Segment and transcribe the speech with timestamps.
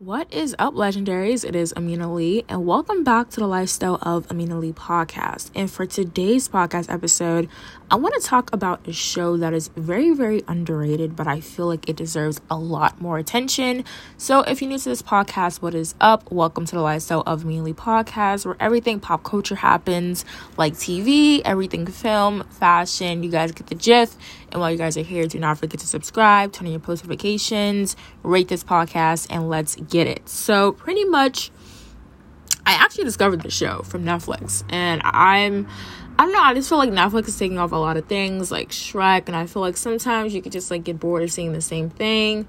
[0.00, 1.44] What is up, legendaries?
[1.44, 5.50] It is Amina Lee, and welcome back to the Lifestyle of Amina Lee podcast.
[5.56, 7.48] And for today's podcast episode,
[7.90, 11.66] I want to talk about a show that is very, very underrated, but I feel
[11.66, 13.84] like it deserves a lot more attention.
[14.18, 16.30] So, if you're new to this podcast, what is up?
[16.30, 20.24] Welcome to the Lifestyle of Amina Lee podcast, where everything pop culture happens,
[20.56, 23.24] like TV, everything film, fashion.
[23.24, 24.16] You guys get the gist.
[24.50, 27.04] And while you guys are here, do not forget to subscribe, turn on your post
[27.04, 30.28] notifications, rate this podcast, and let's get it.
[30.28, 31.50] So, pretty much,
[32.66, 35.66] I actually discovered the show from Netflix, and I'm.
[36.20, 38.50] I don't know, I just feel like Netflix is taking off a lot of things
[38.50, 41.52] like Shrek, and I feel like sometimes you could just like get bored of seeing
[41.52, 42.48] the same thing.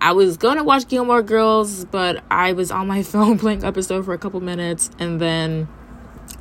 [0.00, 4.14] I was gonna watch Gilmore Girls, but I was on my phone playing episode for
[4.14, 5.68] a couple minutes, and then,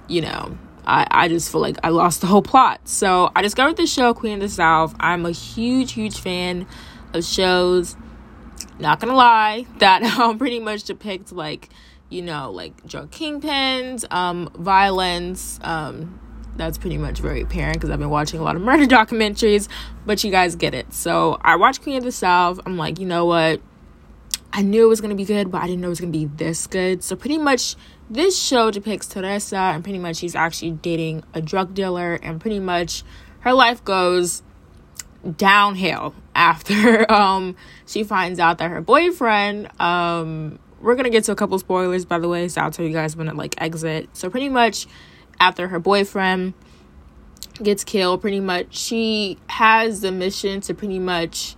[0.07, 2.81] you know, I, I just feel like I lost the whole plot.
[2.87, 4.95] So I discovered the show Queen of the South.
[4.99, 6.67] I'm a huge, huge fan
[7.13, 7.95] of shows.
[8.79, 11.69] Not gonna lie, that um, pretty much depict like,
[12.09, 15.59] you know, like drug kingpins, um, violence.
[15.63, 16.19] Um,
[16.55, 19.67] that's pretty much very apparent because I've been watching a lot of murder documentaries,
[20.05, 20.93] but you guys get it.
[20.93, 22.59] So I watched Queen of the South.
[22.65, 23.61] I'm like, you know what?
[24.57, 26.25] I knew it was gonna be good, but I didn't know it was gonna be
[26.25, 27.03] this good.
[27.03, 27.75] So pretty much
[28.09, 32.61] this show depicts Teresa and pretty much she's actually dating a drug dealer and pretty
[32.61, 33.03] much
[33.41, 34.43] her life goes
[35.37, 41.35] downhill after um she finds out that her boyfriend um we're gonna get to a
[41.35, 44.29] couple spoilers by the way so i'll tell you guys when it like exit so
[44.29, 44.85] pretty much
[45.39, 46.53] after her boyfriend
[47.63, 51.55] gets killed pretty much she has the mission to pretty much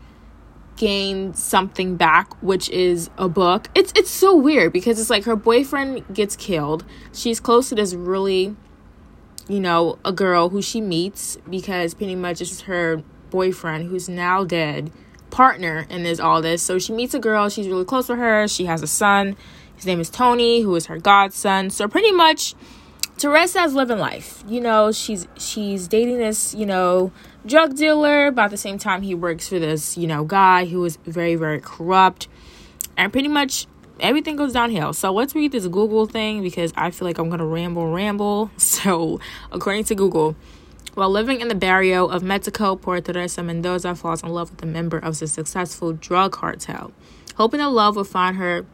[0.78, 3.67] gain something back which is a book.
[3.75, 6.86] It's it's so weird because it's like her boyfriend gets killed.
[7.14, 8.56] She's close to this really
[9.50, 14.44] you know a girl who she meets because pretty much it's her boyfriend who's now
[14.44, 14.92] dead
[15.30, 16.61] partner in this all this.
[16.61, 19.36] So she meets a girl she's really close to her she has a son.
[19.75, 21.72] His name is tony who is her godson.
[21.72, 22.56] So pretty much
[23.18, 24.44] Teresa's living life.
[24.48, 27.12] You know, she's she's dating this, you know,
[27.46, 30.86] drug dealer, but at the same time he works for this, you know, guy who
[30.86, 32.28] is very, very corrupt.
[32.96, 33.66] And pretty much
[34.00, 34.94] everything goes downhill.
[34.94, 38.52] So let's read this Google thing because I feel like I'm gonna ramble, ramble.
[38.58, 39.20] So
[39.52, 40.36] according to Google,
[40.94, 44.68] while living in the barrio of Mexico, Puerto Teresa Mendoza falls in love with a
[44.68, 46.91] member of the successful drug cartel.
[47.36, 48.66] Hoping that love will find her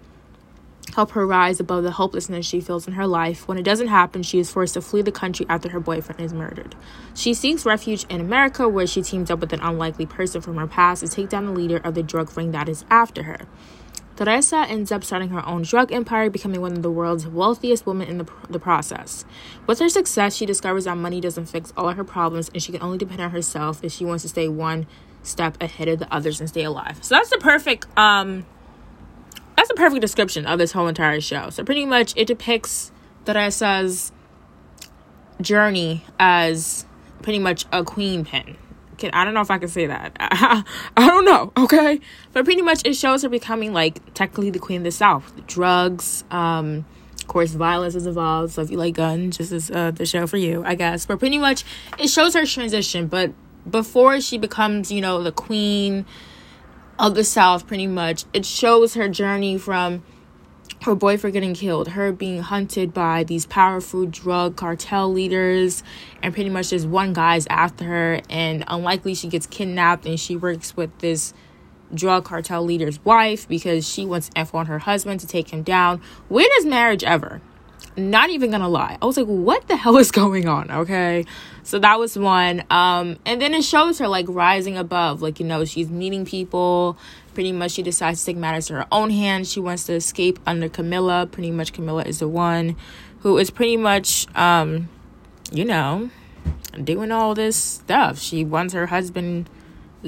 [0.93, 3.47] help her rise above the hopelessness she feels in her life.
[3.47, 6.33] When it doesn't happen, she is forced to flee the country after her boyfriend is
[6.33, 6.75] murdered.
[7.13, 10.67] She seeks refuge in America, where she teams up with an unlikely person from her
[10.67, 13.39] past to take down the leader of the drug ring that is after her.
[14.15, 18.07] Teresa ends up starting her own drug empire, becoming one of the world's wealthiest women
[18.07, 19.25] in the, the process.
[19.65, 22.81] With her success, she discovers that money doesn't fix all her problems and she can
[22.83, 24.85] only depend on herself if she wants to stay one
[25.23, 26.99] step ahead of the others and stay alive.
[27.01, 28.45] So that's the perfect um
[29.75, 31.50] perfect description of this whole entire show.
[31.50, 32.91] So pretty much it depicts
[33.25, 34.11] Teresa's
[35.41, 36.85] journey as
[37.22, 38.57] pretty much a queen pin.
[39.11, 40.16] I don't know if I can say that.
[40.19, 40.63] I,
[40.97, 42.00] I don't know, okay?
[42.31, 45.45] But pretty much it shows her becoming like technically the queen of the South.
[45.45, 46.85] Drugs, um,
[47.19, 48.53] of course, violence is involved.
[48.53, 51.05] So if you like guns, this is uh, the show for you, I guess.
[51.05, 51.66] But pretty much
[52.00, 53.07] it shows her transition.
[53.07, 53.34] But
[53.69, 56.05] before she becomes, you know, the queen
[56.99, 58.25] of the South, pretty much.
[58.33, 60.03] It shows her journey from
[60.83, 65.83] her boyfriend getting killed, her being hunted by these powerful drug cartel leaders,
[66.21, 70.35] and pretty much this one guy's after her, and unlikely she gets kidnapped and she
[70.35, 71.33] works with this
[71.93, 76.01] drug cartel leader's wife because she wants F on her husband to take him down.
[76.27, 77.41] Weirdest marriage ever.
[77.95, 78.97] Not even gonna lie.
[79.01, 80.71] I was like, what the hell is going on?
[80.71, 81.25] Okay.
[81.63, 82.63] So that was one.
[82.69, 85.21] Um, and then it shows her like rising above.
[85.21, 86.97] Like, you know, she's meeting people.
[87.33, 89.51] Pretty much she decides to take matters to her own hands.
[89.51, 91.29] She wants to escape under Camila.
[91.31, 92.75] Pretty much Camila is the one
[93.21, 94.89] who is pretty much um,
[95.51, 96.09] you know,
[96.83, 98.19] doing all this stuff.
[98.19, 99.49] She wants her husband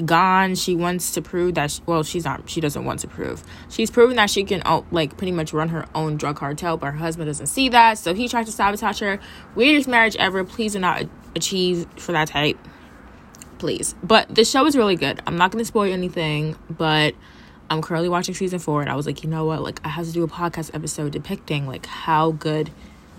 [0.04, 0.54] gone.
[0.54, 3.42] She wants to prove that, she, well, she's not, she doesn't want to prove.
[3.68, 6.86] She's proven that she can, oh, like, pretty much run her own drug cartel, but
[6.86, 7.98] her husband doesn't see that.
[7.98, 9.18] So he tries to sabotage her.
[9.54, 10.44] Weirdest marriage ever.
[10.44, 11.04] Please do not
[11.34, 12.58] achieve for that type.
[13.58, 13.94] Please.
[14.02, 15.22] But the show is really good.
[15.26, 17.14] I'm not to spoil anything, but
[17.70, 19.62] I'm currently watching season four, and I was like, you know what?
[19.62, 22.70] Like, I have to do a podcast episode depicting, like, how good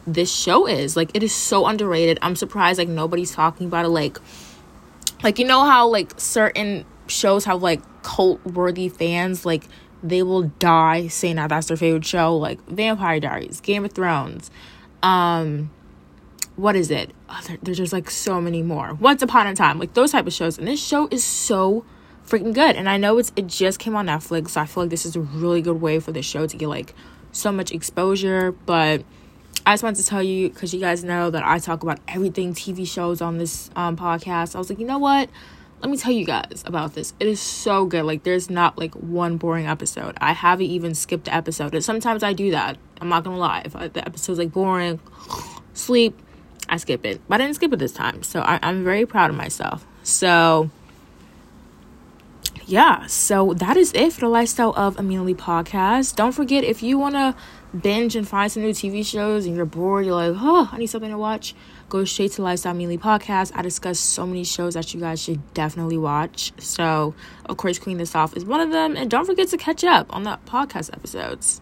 [0.06, 0.96] this show is.
[0.96, 2.20] Like, it is so underrated.
[2.22, 3.90] I'm surprised, like, nobody's talking about it.
[3.90, 4.20] Like,
[5.24, 9.46] like you know how like certain shows have like cult worthy fans?
[9.46, 9.64] Like
[10.04, 12.36] they will die saying that that's their favorite show.
[12.36, 14.52] Like vampire diaries game of thrones
[15.04, 15.70] um
[16.56, 17.12] what is it?
[17.30, 18.96] Oh, there, there's just like so many more.
[18.96, 20.58] Once upon a time like those type of shows.
[20.58, 21.86] And this show is so
[22.26, 22.76] freaking good.
[22.76, 25.16] And I know it's it just came on Netflix, so I feel like this is
[25.16, 26.96] a really good way for the show to get like
[27.32, 28.52] so much exposure.
[28.52, 29.04] But
[29.68, 32.54] I just wanted to tell you because you guys know that I talk about everything
[32.54, 34.56] TV shows on this um, podcast.
[34.56, 35.30] I was like, you know what?
[35.82, 37.14] Let me tell you guys about this.
[37.20, 38.04] It is so good.
[38.04, 40.18] Like, there's not like one boring episode.
[40.22, 41.76] I haven't even skipped an episode.
[41.76, 42.78] And sometimes I do that.
[43.02, 43.64] I'm not gonna lie.
[43.66, 45.02] If the episode's like boring,
[45.74, 46.18] sleep,
[46.70, 47.20] I skip it.
[47.28, 48.24] But I didn't skip it this time.
[48.24, 49.86] So I, I'm very proud of myself.
[50.02, 50.70] So
[52.68, 56.18] yeah, so that is it for the lifestyle of Amina podcast.
[56.18, 57.34] Don't forget if you want to
[57.78, 60.88] binge and find some new TV shows and you're bored, you're like, oh, I need
[60.88, 61.56] something to watch,
[61.88, 63.54] go straight to Lifestyle Amina podcast.
[63.56, 66.52] I discuss so many shows that you guys should definitely watch.
[66.58, 67.16] So,
[67.46, 68.98] of course, Queen of the South is one of them.
[68.98, 71.62] And don't forget to catch up on the podcast episodes.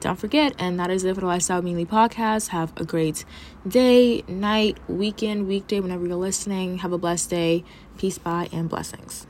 [0.00, 2.48] Don't forget, and that is it for the Lifestyle Amina podcast.
[2.48, 3.24] Have a great
[3.66, 6.78] day, night, weekend, weekday, whenever you're listening.
[6.78, 7.64] Have a blessed day.
[7.96, 9.26] Peace, bye, and blessings.